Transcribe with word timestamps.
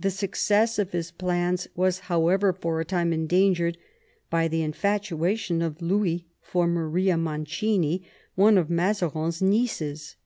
The 0.00 0.08
success 0.10 0.78
of 0.78 0.92
his 0.92 1.10
plans 1.10 1.68
was, 1.74 1.98
however, 2.08 2.54
for 2.54 2.80
a 2.80 2.86
time 2.86 3.12
endangered 3.12 3.76
by 4.30 4.48
the 4.48 4.62
infatuation 4.62 5.60
of 5.60 5.82
Louis 5.82 6.26
for 6.40 6.66
Maria 6.66 7.18
Mancini, 7.18 8.02
one 8.34 8.56
of 8.56 8.70
Mazarin's 8.70 9.42
nieces. 9.42 10.16